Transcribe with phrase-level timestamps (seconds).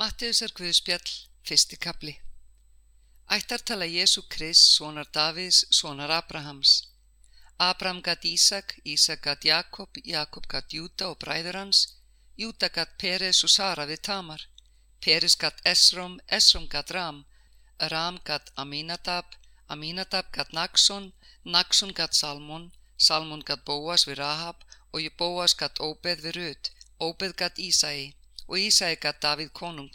[0.00, 1.10] Mattiðsar Guðspjall,
[1.44, 2.12] fyrsti kapli
[3.28, 6.88] Ættartala Jésu Krist, sonar Davids, sonar Abrahams.
[7.58, 11.82] Abraham gatt Ísak, Ísak gatt Jakob, Jakob gatt Júta og bræður hans,
[12.40, 14.46] Júta gatt Peres og Sara við Tamar.
[15.04, 17.26] Peres gatt Esrom, Esrom gatt Ram,
[17.92, 19.36] Ram gatt Aminadab,
[19.68, 21.12] Aminadab gatt Naxon,
[21.44, 27.36] Naxon gatt Salmon, Salmon gatt Bóas við Rahab og Bóas gatt Óbeð við Rut, Óbeð
[27.36, 28.14] gatt Ísæi
[28.52, 29.94] og Ísæi gatt Davíð konung.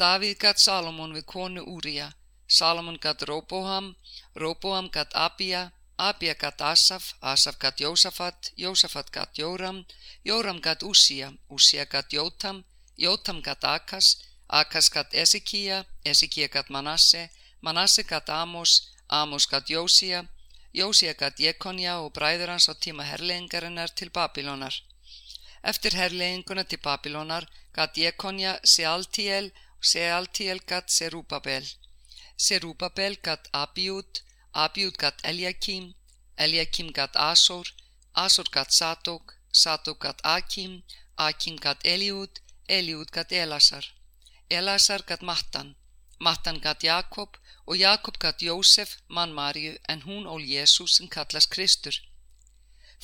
[0.00, 2.06] Davíð gatt Salomon við konu Úrija,
[2.48, 3.96] Salomon gatt Róbóham,
[4.34, 9.84] Róbóham gatt Abía, Abía gatt Asaf, Asaf gatt Jósafat, Jósafat gatt Jóram,
[10.24, 12.64] Jóram gatt Úsía, Úsía gatt Jótam,
[12.96, 20.24] Jótam gatt Akas, Akas gatt Esikía, Esikía gatt Manasse, Manasse gatt Amos, Amos gatt Jósía,
[20.72, 24.74] Jósía gatt Jekonja og bræður hans á tíma herleðingarinnar til Babilónar.
[25.62, 31.66] Eftir herleðinguna til Babilónar gatt Jekonja Sealtiel og Sealtiel gatt Serubabel.
[32.36, 35.94] Serubabel gatt Abjút, Abjút gatt Eljakim,
[36.36, 37.68] Eljakim gatt Asor,
[38.14, 40.82] Asor gatt Sadok, Sadok gatt Akim,
[41.16, 43.84] Akim gatt Eliút, Eliút gatt Elasar.
[44.50, 45.76] Elasar gatt Mattan,
[46.18, 51.50] Mattan gatt Jakob og Jakob gatt Jósef, mann Marju, en hún ól Jésús sem kallast
[51.50, 51.96] Kristur.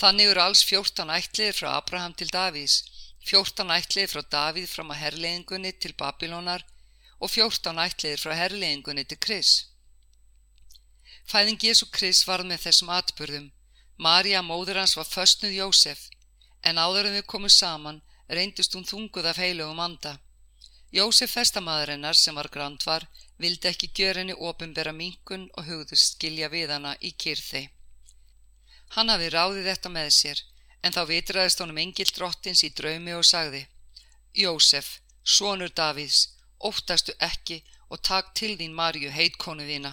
[0.01, 2.83] Þannig eru alls fjórtan ætliðir frá Abraham til Davís,
[3.27, 6.65] fjórtan ætliðir frá Davíð fram að herrleðingunni til Babilónar
[7.23, 9.53] og fjórtan ætliðir frá herrleðingunni til Kris.
[11.31, 13.51] Fæðing Jésu Kris varð með þessum atbyrðum.
[14.03, 16.09] Marja, móður hans, var föstnuð Jósef,
[16.67, 20.17] en áður en þau komu saman reyndist hún þunguð af heilugum anda.
[20.93, 23.07] Jósef festamaðurinnar, sem var grandvar,
[23.39, 27.71] vildi ekki gjöra henni ofinbera minkun og hugðust skilja við hana í kyrþei.
[28.97, 30.43] Hann hafi ráðið þetta með sér,
[30.83, 33.67] en þá vitraðist honum engil drottins í draumi og sagði
[34.35, 36.21] Jósef, sonur Davíðs,
[36.59, 39.93] óttastu ekki og takk til þín Marju heitkonu þína.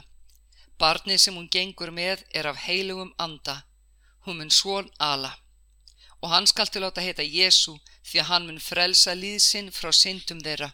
[0.80, 3.64] Barnið sem hún gengur með er af heilugum anda,
[4.24, 5.34] hún mun svon ala.
[6.24, 7.76] Og hann skal til láta heita Jésu
[8.08, 10.72] því að hann mun frelsa líðsinn frá syndum þeirra.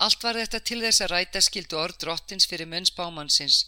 [0.00, 3.58] Allt var þetta til þess að ræta skildu orð drottins fyrir munns bámannsins.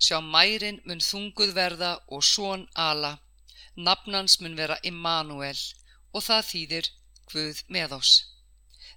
[0.00, 3.18] Sjá mærin mun þunguð verða og svon ala.
[3.86, 5.60] Nafnans mun vera Immanuel
[6.12, 6.90] og það þýðir
[7.32, 8.12] Guð með oss.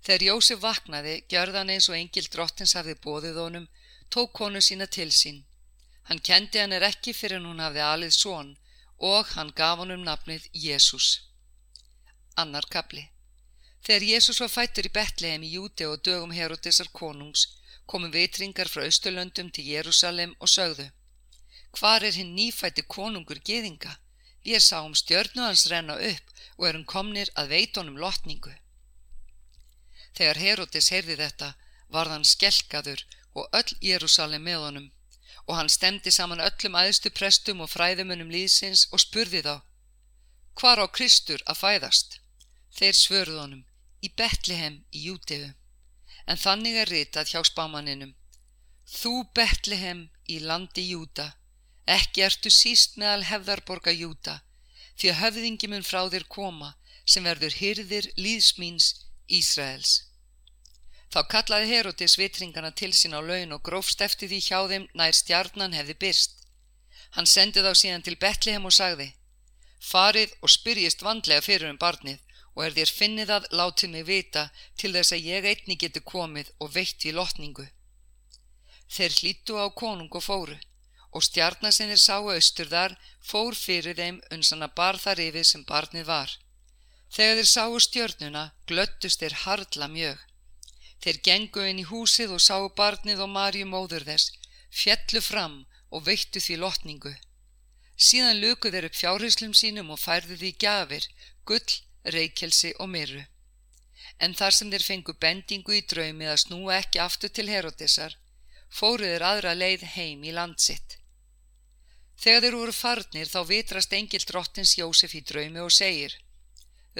[0.02, 3.68] Þegar Jósef vaknaði, gjörðan eins og engil drottins hafði bóðið honum,
[4.10, 5.44] tók konu sína til sín.
[6.10, 8.50] Hann kendi hann er ekki fyrir en hún hafði alið són
[9.12, 11.08] og hann gaf honum nafnið Jésús.
[12.42, 13.06] Annar kapli
[13.86, 17.48] Þegar Jésús var fættur í Betlehem í Júti og dögum Herodesar konungs,
[17.86, 20.88] komu vitringar frá Östurlöndum til Jérúsalem og sögðu
[21.78, 23.98] Hvar er hinn nýfætti konungur geðinga?
[24.46, 28.54] Við sáum stjörnu hans renna upp og erum komnir að veitónum lotningu.
[30.18, 31.54] Þegar Herodes heyrði þetta
[31.94, 33.04] varð hann skelkaður
[33.38, 34.88] og öll Jérúsalem með honum
[35.48, 39.56] og hann stemdi saman öllum aðstu prestum og fræðumunum líðsins og spurði þá
[40.60, 42.20] Hvar á Kristur að fæðast?
[42.76, 43.64] Þeir svörðu honum
[44.04, 45.54] í Betlehem í Júteu
[46.28, 48.14] en þannig er ritað hjá spámaninum
[48.92, 51.32] Þú Betlehem í landi Júta
[51.96, 54.40] ekki ertu síst meðal hefðarborga Júta
[55.02, 56.74] því að höfðingi mun frá þér koma
[57.14, 58.88] sem verður hyrðir líðsmýns
[59.32, 59.94] Ísraels.
[61.12, 65.18] Þá kallaði Herodis vitringana til sín á laun og grófst eftir því hjá þeim nær
[65.18, 66.38] stjarnan hefði byrst.
[67.18, 69.10] Hann sendið á síðan til Betlehem og sagði
[69.82, 72.22] Farið og spyrjist vandlega fyrir um barnið
[72.54, 74.44] og er þér finnið að látið mig vita
[74.78, 77.66] til þess að ég einni geti komið og veitt í lotningu.
[78.92, 80.60] Þeir hlýttu á konung og fóru
[81.12, 82.96] og stjarnar sem þeir sáu austur þar
[83.32, 86.36] fór fyrir þeim unsan að bar þar yfir sem barnið var.
[87.12, 90.20] Þegar þeir sáu stjörnuna glöttust þeir hardla mjög.
[91.04, 94.32] Þeir gengu inn í húsið og sáu barnið og Marju móður þess,
[94.70, 95.58] fjallu fram
[95.92, 97.14] og veittu því lotningu.
[97.98, 101.10] Síðan luku þeir upp fjárhyslum sínum og færðu því gjafir,
[101.46, 101.76] gull,
[102.16, 103.26] reikelsi og myrru.
[104.22, 108.16] En þar sem þeir fengu bendingu í draumi að snúa ekki aftur til Herodesar,
[108.70, 111.01] fóru þeir aðra leið heim í landsitt.
[112.20, 116.18] Þegar þeir voru farnir þá vitrast engil drottins Jósef í draumi og segir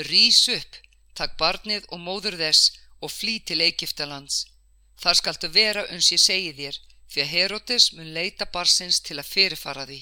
[0.08, 0.78] Rís upp,
[1.14, 2.72] takk barnið og móður þess
[3.04, 4.46] og flý til Egiptalands.
[5.02, 6.78] Þar skaltu vera uns ég segi þér,
[7.12, 10.00] því að Herodes mun leita barsins til að fyrirfara því.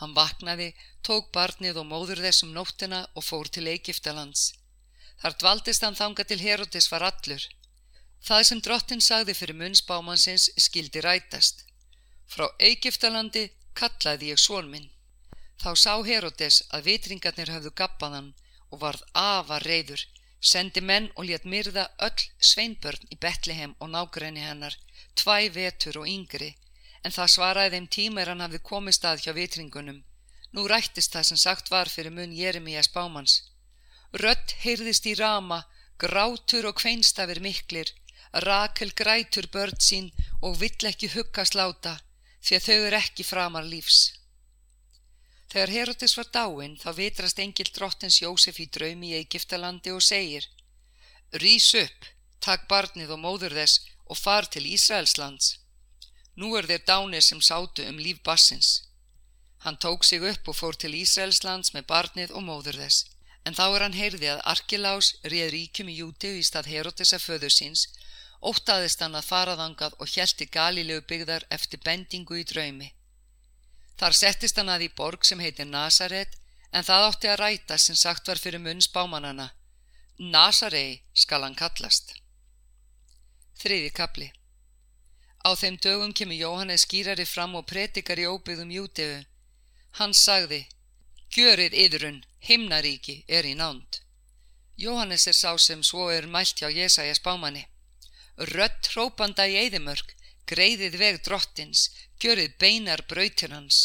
[0.00, 0.72] Hann vaknaði,
[1.06, 4.50] tók barnið og móður þessum nóttina og fór til Egiptalands.
[5.22, 7.46] Þar dvaldist hann þanga til Herodes var allur.
[8.26, 11.65] Það sem drottin sagði fyrir munnsbámansins skildi rætast.
[12.32, 14.90] Frá Egiptalandi kallaði ég svon minn.
[15.62, 18.34] Þá sá Herodes að vitringarnir hafðu gappaðan
[18.70, 20.02] og varð afa reyður
[20.40, 24.76] sendi menn og létt myrða öll sveinbörn í Betlehem og nágræni hennar,
[25.18, 26.54] tvæ vetur og yngri,
[27.04, 30.02] en það svaraði þeim tíma er hann hafði komið stað hjá vitringunum.
[30.54, 33.42] Nú rættist það sem sagt var fyrir mun Jeremías bámans.
[34.22, 35.64] Rött heyrðist í rama,
[35.98, 37.90] grátur og kveinstafir miklir,
[38.46, 40.10] Rakel grætur börn sín
[40.42, 41.96] og vill ekki hugga sláta,
[42.46, 44.00] því að þau eru ekki framar lífs.
[45.50, 50.46] Þegar Herodes var dáin þá vitrast engil drottins Jósef í draumi í Egiptalandi og segir
[51.42, 52.06] Rís upp,
[52.40, 55.56] takk barnið og móður þess og far til Ísraelslands.
[56.38, 58.70] Nú er þeir dánir sem sátu um líf bassins.
[59.64, 63.06] Hann tók sig upp og fór til Ísraelslands með barnið og móður þess.
[63.46, 67.54] En þá er hann heyrði að Arkilás réð ríkjum í Júti í stað Herodesa föður
[67.54, 67.86] síns,
[68.42, 72.92] óttaðist hann að faraðangað og hjælti galilegu byggðar eftir bendingu í draumi.
[73.96, 76.36] Þar settist hann að í borg sem heitir Nazaret
[76.72, 79.50] en það átti að ræta sem sagt var fyrir munns bámanana.
[80.18, 82.14] Nazarei skal hann kallast.
[83.56, 84.32] Þriði kapli
[85.46, 89.20] Á þeim dögum kemur Jóhannes skýrari fram og predikar í óbyggðum Jútefu.
[89.98, 90.66] Hann sagði,
[91.36, 92.18] Gjörið yðrun,
[92.48, 94.00] himnaríki er í nánd.
[94.76, 97.66] Jóhannes er sá sem svo er mælt hjá Jésajas bámanni.
[98.36, 100.10] Rött hrópanda í eðimörk,
[100.44, 101.88] greiðið veg drottins,
[102.20, 103.78] gjörið beinar brautir hans.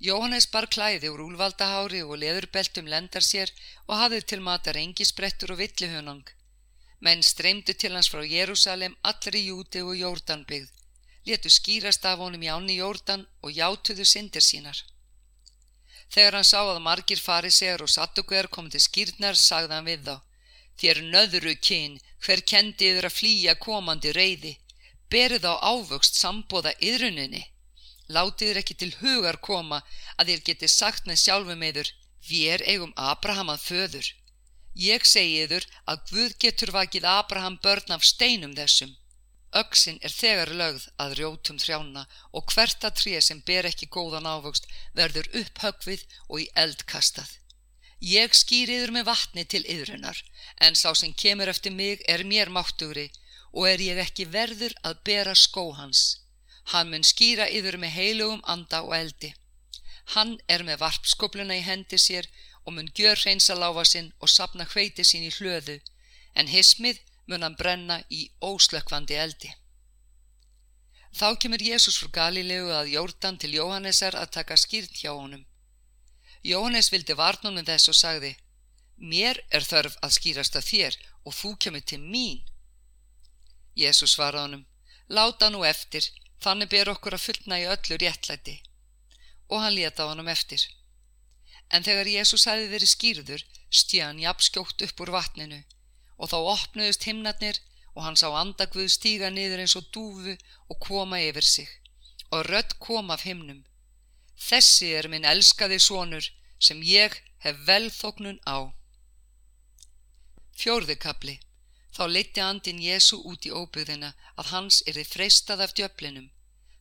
[0.00, 3.52] Jóhannes bar klæði úr úlvaldahári og leðurbeltum lendar sér
[3.86, 6.24] og hafði til matar engisbrettur og villihunang.
[7.04, 10.72] Menn streymdu til hans frá Jérúsalem allri júti og jórdanbyggð,
[11.28, 14.80] letu skýrast af honum í áni jórdan og játuðu syndir sínar.
[16.08, 20.16] Þegar hann sá að margir farisegar og sattuguðar komið til skýrnar, sagði hann við þá.
[20.80, 24.52] Þér nöðru kyn, hver kendi yfir að flýja komandi reyði,
[25.10, 27.44] berið á ávöxt sambóða yðruninni.
[28.08, 29.82] Látið þér ekki til hugar koma
[30.16, 31.92] að þér geti sagt með sjálfum eður,
[32.28, 34.08] við eigum Abraham að föður.
[34.74, 38.96] Ég segi yður að Guð getur vakið Abraham börn af steinum þessum.
[39.52, 44.28] Öksin er þegar lögð að rjótum þrjána og hvert að tré sem ber ekki góðan
[44.30, 47.28] ávöxt verður upphögvið og í eld kastað.
[48.02, 50.18] Ég skýr yður með vatni til yðrunar,
[50.58, 53.12] en sá sem kemur eftir mig er mér máttugri
[53.52, 56.00] og er ég ekki verður að bera skó hans.
[56.72, 59.30] Hann mun skýra yfir með heilugum anda og eldi.
[60.14, 62.26] Hann er með varpskopluna í hendi sér
[62.64, 65.78] og mun gjör hreinsa láfa sinn og sapna hveiti sín í hlöðu,
[66.34, 66.98] en hismið
[67.30, 69.54] mun hann brenna í óslökkvandi eldi.
[71.14, 75.46] Þá kemur Jésús frá Galilegu að Jórdan til Jóhannesar að taka skýrn hjá honum.
[76.42, 78.32] Jóhannes vildi varnunum þess og sagði,
[78.98, 82.42] mér er þörf að skýrast að þér og þú kemur til mín.
[83.78, 84.64] Jésús svaraði honum,
[85.08, 86.08] láta nú eftir,
[86.42, 88.56] þannig ber okkur að fullna í öllu réttlæti.
[89.48, 90.66] Og hann leta honum eftir.
[91.70, 95.62] En þegar Jésús hafi verið skýrður, stjá hann jafn skjótt upp úr vatninu
[96.22, 97.58] og þá opnuðust himnarnir
[97.94, 100.34] og hann sá andagvuð stíga niður eins og dúfu
[100.70, 101.70] og koma yfir sig
[102.32, 103.64] og rött kom af himnum.
[104.42, 106.26] Þessi er minn elskaði sonur
[106.58, 108.70] sem ég hef velþóknun á.
[110.58, 111.38] Fjórðukabli
[111.92, 116.30] Þá leitti andin Jésu út í óbyðina að hans erði freistað af djöflinum.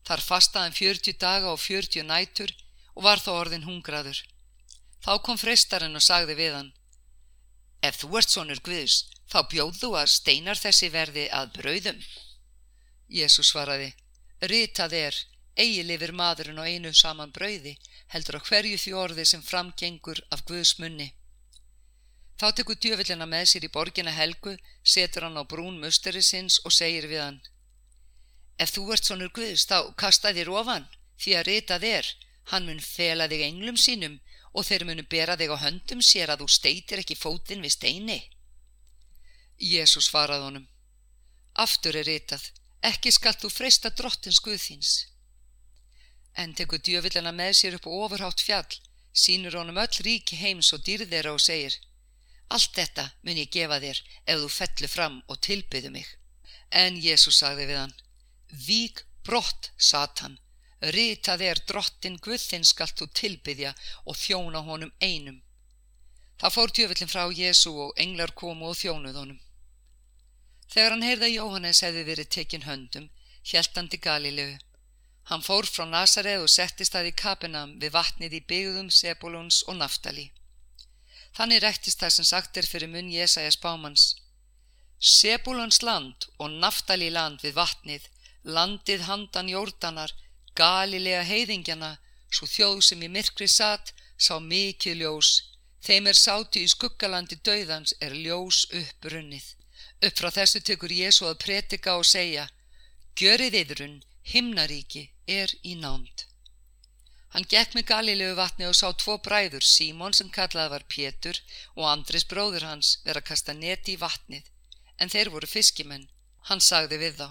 [0.07, 2.53] Þar fastaðan fjörtju daga og fjörtju nætur
[2.95, 4.21] og var þá orðin hungraður.
[5.03, 6.71] Þá kom freistarinn og sagði við hann
[7.81, 12.01] Ef þú ert sonur Guðs, þá bjóðu að steinar þessi verði að brauðum.
[13.09, 13.91] Jésu svaraði
[14.47, 15.17] Ritað er,
[15.57, 17.77] eigi lifir maðurinn á einu saman brauði,
[18.13, 21.11] heldur á hverju því orði sem framgengur af Guðs munni.
[22.39, 26.73] Þá tekur djöfellina með sér í borgina Helgu, setur hann á brún musteri sinns og
[26.73, 27.41] segir við hann
[28.61, 30.87] Ef þú ert svonur Guðs þá kasta þér ofan,
[31.21, 32.09] því að ritað er,
[32.51, 34.19] hann mun fela þig englum sínum
[34.53, 38.19] og þeir munu bera þig á höndum sér að þú steitir ekki fótinn við steini.
[39.57, 40.67] Jésús farað honum
[41.61, 42.43] Aftur er ritað,
[42.81, 45.10] ekki skalt þú freysta drottins Guðþins.
[46.35, 48.79] En tekur djöfellina með sér upp ofurhátt fjall,
[49.11, 51.77] sínur honum öll ríki heims og dýrðera og segir
[52.51, 53.99] Allt þetta mun ég gefa þér
[54.31, 56.07] ef þú fellu fram og tilbyðu mig.
[56.71, 57.93] En Jésús sagði við hann,
[58.51, 60.39] Vík brott, Satan,
[60.95, 63.71] rita þér drottin Guðinn skalt þú tilbyðja
[64.03, 65.39] og þjóna honum einum.
[66.41, 69.39] Það fór tjöfellin frá Jésu og englar komu og þjónuð honum.
[70.73, 73.09] Þegar hann heyrða Jóhannes hefði verið tekinn höndum,
[73.45, 74.57] hjælt hann til Galilegu.
[75.31, 79.77] Hann fór frá Nazareð og settist að í kapinam við vatnið í byggðum Sebulons og
[79.79, 80.25] Naftali.
[81.37, 84.09] Þannig rættist það sem sagt er fyrir munn Jésajas bámans.
[84.99, 88.09] Sebulans land og naftali land við vatnið,
[88.43, 90.11] landið handan jórdanar,
[90.53, 91.95] galilega heiðingjana,
[92.29, 95.31] svo þjóð sem í myrkri satt, sá mikið ljós,
[95.81, 99.45] Þeim er sátu í skuggalandi dauðans er ljós upprunnið.
[100.05, 102.43] Upp frá þessu tekur Jésu að pretika og segja
[103.17, 106.25] Gjörið yðrun, himnaríki er í nánd.
[107.31, 111.37] Hann gekk með galilegu vatni og sá tvo bræður, Símón sem kallað var Pétur
[111.77, 114.49] og Andris bróður hans vera að kasta neti í vatnið,
[114.99, 116.09] en þeir voru fiskimenn.
[116.49, 117.29] Hann sagði við þá,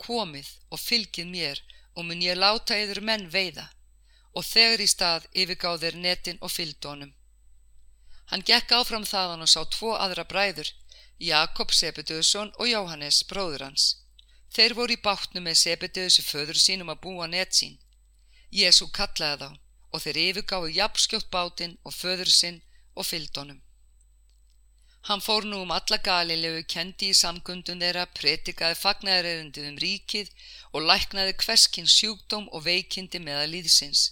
[0.00, 1.60] komið og fylgið mér
[1.94, 3.66] og mun ég láta yfir menn veiða
[4.34, 7.12] og þegar í stað yfirgáð þeir netin og fylgd honum.
[8.30, 10.70] Hann gekk áfram þaðan og sá tvo aðra bræður,
[11.20, 13.84] Jakob Sebeduðsson og Jóhannes bróður hans.
[14.54, 17.78] Þeir voru í bátnu með Sebeduðsu föður sínum að búa net sín.
[18.54, 19.60] Jésu kallaði þá
[19.94, 22.60] og þeir yfirgáðu jafnskjótt bátinn og föður sinn
[22.94, 23.62] og fylgd honum.
[25.08, 30.30] Hann fór nú um alla galilegu, kendi í samgundun þeirra, pretikaði fagnæðarerindið um ríkið
[30.72, 34.04] og læknaði hverskinn sjúkdóm og veikindi meða líðsins.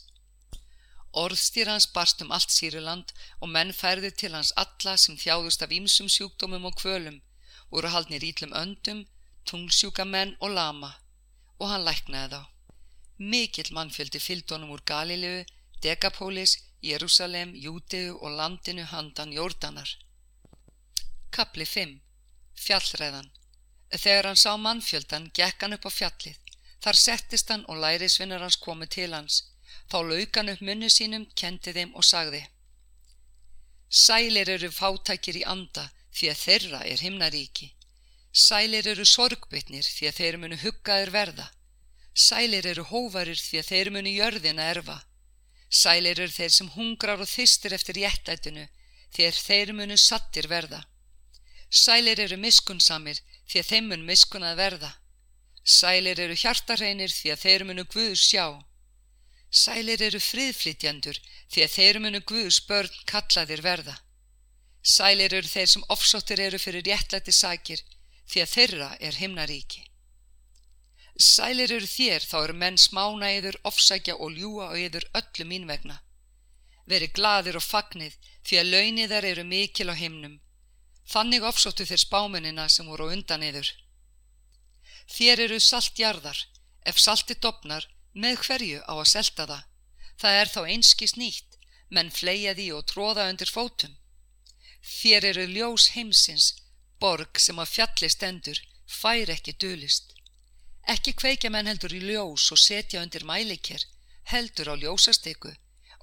[1.22, 5.72] Orðstýr hans barst um allt Sýriland og menn færði til hans alla sem þjáðust af
[5.78, 7.22] ýmsum sjúkdómum og kvölum,
[7.70, 9.06] voru haldnir ítlum öndum,
[9.48, 10.90] tungsjúka menn og lama
[11.58, 12.42] og hann læknaði þá.
[13.32, 15.44] Mikill mannfjöldi fylgdónum úr Galilegu,
[15.82, 19.90] Dekapólis, Jérúsalem, Júteu og landinu handan Jórdanar.
[21.30, 22.00] Kapli 5.
[22.64, 23.30] Fjallræðan.
[23.92, 26.38] Þegar hann sá mannfjöldan, gekk hann upp á fjallið.
[26.82, 29.44] Þar settist hann og lærisvinnar hans komið til hans.
[29.90, 32.42] Þá lauk hann upp munni sínum, kendi þeim og sagði
[33.92, 35.82] Sælir eru fátækir í anda
[36.16, 37.66] því að þeirra er himnaríki.
[38.32, 41.50] Sælir eru sorgbytnir því að þeir munu huggaðir verða.
[42.16, 45.02] Sælir eru hóvarir því að þeir munu jörðina erfa.
[45.68, 48.64] Sælir eru þeir sem hungrar og þystir eftir jættætinu
[49.12, 50.80] því að þeir munu sattir verða.
[51.68, 54.92] Sælir eru miskunnsamir því að þeim mun miskunnað verða.
[55.64, 58.46] Sælir eru hjartarreinir því að þeir munu Guðs sjá.
[59.52, 61.20] Sælir eru friðflytjandur
[61.52, 63.98] því að þeir munu Guðs börn kallaðir verða.
[64.82, 67.84] Sælir eru þeir sem ofsóttir eru fyrir réttlætti sækir
[68.30, 69.82] því að þeirra er himnaríki.
[71.18, 75.68] Sælir eru þér þá eru menn smána yður, ofsækja og ljúa á yður öllu mín
[75.68, 76.00] vegna.
[76.86, 80.40] Veri gladir og fagnið því að launiðar eru mikil á himnum
[81.10, 83.68] Þannig ofsóttu þeir spámunina sem voru undan yður.
[85.10, 86.38] Þér eru saltjarðar,
[86.86, 89.64] ef salti dopnar, með hverju á að selta það.
[90.20, 91.58] Það er þá einskis nýtt,
[91.90, 93.96] menn fleia því og tróða undir fótum.
[94.82, 96.54] Þér eru ljós heimsins,
[97.02, 98.58] borg sem að fjalli stendur,
[99.00, 100.14] fær ekki dölist.
[100.94, 103.84] Ekki kveikja menn heldur í ljós og setja undir mælikir,
[104.32, 105.52] heldur á ljósasteku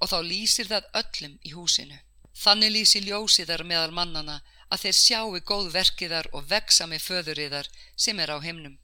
[0.00, 1.98] og þá lýsir það öllum í húsinu.
[2.40, 4.38] Þannig lýsi ljósiðar meðal mannana
[4.72, 8.78] að þeir sjáu góð verkiðar og veksa með föðuriðar sem er á himnum.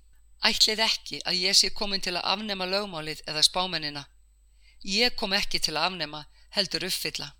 [0.45, 4.05] Ætlið ekki að ég sé komin til að afnema lögmálið eða spámennina.
[4.85, 7.33] Ég kom ekki til að afnema, heldur uppfylla.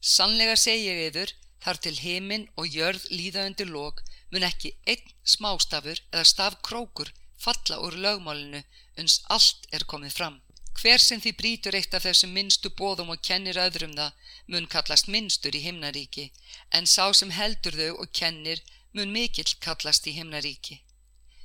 [0.00, 1.32] Sannlega segi ég yfir,
[1.64, 7.80] þar til heiminn og jörð líða undir lók, mun ekki einn smástafur eða stafkrókur falla
[7.84, 8.62] úr lögmálinu
[9.00, 10.36] uns allt er komið fram.
[10.80, 15.08] Hver sem því brítur eitt af þessum minnstu bóðum og kennir öðrum það mun kallast
[15.12, 16.30] minnstur í himnaríki,
[16.76, 18.62] en sá sem heldur þau og kennir
[18.96, 20.80] mun mikill kallast í himnaríki.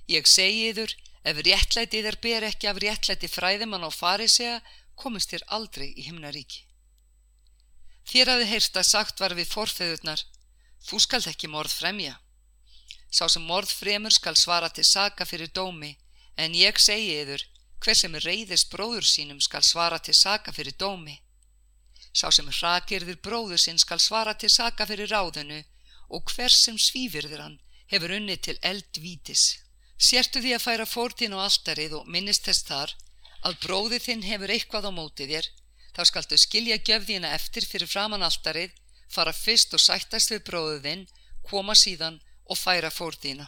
[0.08, 0.94] Ég segi yður,
[1.26, 4.62] ef réttlætið er ber ekki af réttlæti fræðimann og farisea,
[4.96, 6.64] komist þér aldrei í himnaríki.
[8.06, 10.22] Þér hafði heyrst að sagt var við forfeðurnar,
[10.86, 12.20] þú skalt ekki morð fremja.
[13.10, 15.96] Sá sem morð fremur skal svara til saka fyrir dómi,
[16.38, 17.46] en ég segi yður,
[17.86, 21.20] Hver sem reyðist bróður sínum skal svara til saka fyrir dómi.
[22.16, 25.60] Sá sem hrakirðir bróður sinn skal svara til saka fyrir ráðinu
[26.16, 27.60] og hver sem svífirðir hann
[27.92, 29.44] hefur unni til eldvítis.
[30.08, 32.96] Sértu því að færa fórtin á alltarið og minnist þess þar
[33.48, 35.52] að bróði þinn hefur eitthvað á mótið þér,
[35.96, 38.72] þá skaltu skilja göfðina eftir fyrir framann alltarið,
[39.10, 41.06] fara fyrst og sættast við bróðuðinn,
[41.48, 43.48] koma síðan og færa fórtina.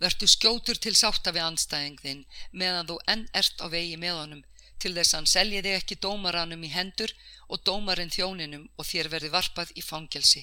[0.00, 4.44] Vertu skjótur til sátta við anstæðingðinn meðan þú enn ert á vegi með honum
[4.82, 7.12] til þess hann selji þig ekki dómaranum í hendur
[7.48, 10.42] og dómarinn þjóninum og þér verði varpað í fangelsi.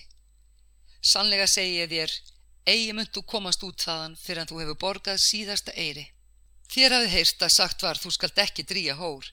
[1.04, 2.14] Sannlega segi ég þér,
[2.74, 6.06] eigi mynd þú komast út þaðan fyrir að þú hefur borgað síðasta eiri.
[6.74, 9.28] Þér hafði heyrst að sagt var þú skalt ekki dríja hór,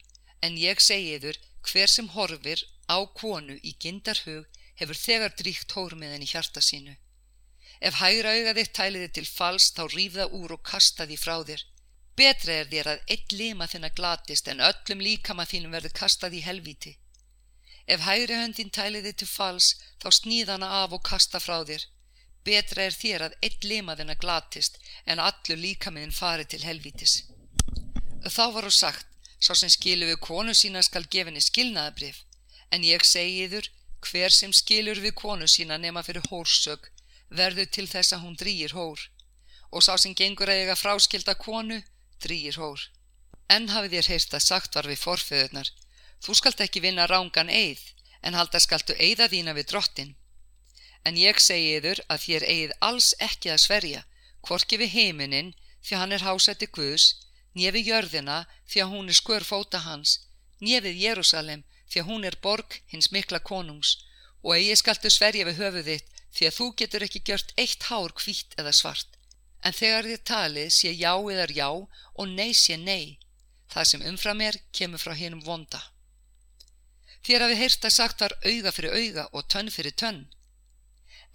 [0.44, 4.46] en ég segi þur hver sem horfir á konu í gindarhug
[4.80, 6.96] hefur þegar dríkt hór með henni hjarta sínu.
[7.80, 11.18] Ef hægra auga þitt tæli þið til fals þá rýf það úr og kasta því
[11.20, 11.62] frá þér.
[12.20, 16.42] Betra er þér að eitt lima þinna glatist en öllum líkama þínum verður kastað í
[16.44, 16.92] helvíti.
[17.86, 19.70] Ef hægri höndin tæli þið til fals
[20.02, 21.86] þá sníðana af og kasta frá þér.
[22.44, 24.76] Betra er þér að eitt lima þinna glatist
[25.06, 27.16] en allur líkamiðin fari til helvítis.
[28.28, 29.06] Þá var þú sagt,
[29.40, 32.24] sá sem skilu við konu sína skal gefinni skilnaðabrif,
[32.70, 33.68] en ég segi þur,
[34.00, 36.88] Hver sem skilur við konu sína nema fyrir hórsök
[37.40, 39.02] verður til þess að hún drýir hór
[39.70, 41.76] og sá sem gengur að eiga fráskilda konu
[42.24, 42.80] drýir hór.
[43.54, 45.68] En hafið þér heyrst að sagt var við forföðunar,
[46.24, 47.84] þú skalt ekki vinna rángan eið
[48.26, 50.16] en halda skaltu eiða þína við drottin.
[51.06, 54.02] En ég segi yður að þér eigið alls ekki að sverja,
[54.42, 55.54] hvorki við heiminin
[55.86, 57.06] því hann er hásætti Guðs,
[57.58, 58.38] nefið jörðina
[58.68, 60.18] því að hún er skör fóta hans,
[60.60, 63.96] nefið Jérúsalem því að hún er borg hins mikla konungs
[64.42, 68.14] og eigi skaltu sverja við höfuð þitt því að þú getur ekki gjört eitt hár
[68.22, 69.16] hvít eða svart.
[69.66, 73.18] En þegar þið talið sé já eðar já og nei sé nei,
[73.72, 75.82] það sem umfram er kemur frá hinnum vonda.
[77.26, 80.22] Þér hafi heyrst að sagt var auga fyrir auga og tönn fyrir tönn.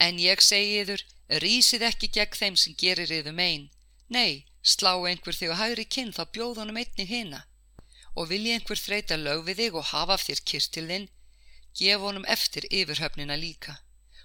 [0.01, 1.03] En ég segi yður,
[1.43, 3.69] rýsið ekki gegn þeim sem gerir yður megin.
[4.09, 7.41] Nei, slá einhver þig á hægri kinn þá bjóð honum einnig hina.
[8.17, 11.07] Og vilji einhver þreita lög við þig og hafa af þér kyrst til þinn,
[11.77, 13.77] gef honum eftir yfirhöfnina líka.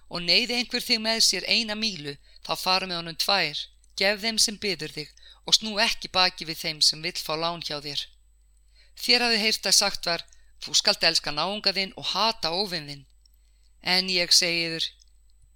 [0.08, 2.16] Og neyði einhver þig með sér eina mílu,
[2.46, 3.58] þá fara með honum tvær,
[3.98, 5.14] gef þeim sem byður þig
[5.46, 8.02] og snú ekki baki við þeim sem vill fá lán hjá þér.
[9.00, 10.24] Þér hafið heyrt að sagt var,
[10.60, 13.04] Þú skalt elska náunga þinn og hata óvinn þinn.
[13.80, 14.86] En ég segi yður,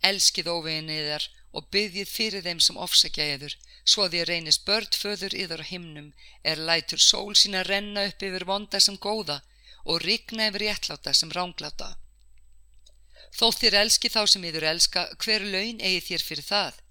[0.08, 1.26] elskið óvinn yðar
[1.56, 3.56] og byggjið fyrir þeim sem ofsækja yður,
[3.92, 6.08] svo því reynist börn föður yður á himnum,
[6.50, 9.40] er lætur sól sína renna upp yfir vonda sem góða
[9.84, 11.94] og rigna yfir réttláta sem rángláta.
[13.38, 16.82] Þó þér elski þá sem yður elska, hver laun eigi þér fyrir það?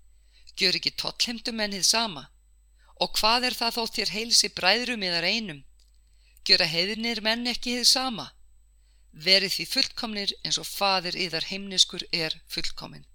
[0.59, 2.25] Gjör ekki tollhemdum en þið sama.
[3.01, 5.63] Og hvað er það þó þér heilsi bræðrum yðar einum?
[6.47, 8.27] gjöra heiðinir menn ekki þið sama.
[9.13, 13.05] Verið því fullkomnir eins og fadir yðar heimniskur er fullkomin.